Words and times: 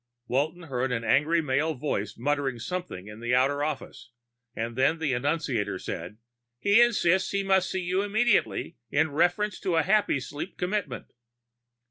Walton 0.27 0.63
heard 0.63 0.91
an 0.91 1.03
angry 1.03 1.43
male 1.43 1.75
voice 1.75 2.17
muttering 2.17 2.57
something 2.57 3.05
in 3.07 3.19
the 3.19 3.35
outer 3.35 3.63
office, 3.63 4.09
and 4.55 4.75
then 4.75 4.97
the 4.97 5.13
annunciator 5.13 5.77
said, 5.77 6.17
"He 6.57 6.81
insists 6.81 7.29
he 7.29 7.43
must 7.43 7.69
see 7.69 7.81
you 7.83 8.01
immediately 8.01 8.77
in 8.89 9.11
reference 9.11 9.59
to 9.59 9.75
a 9.77 9.83
Happysleep 9.83 10.57
commitment." 10.57 11.13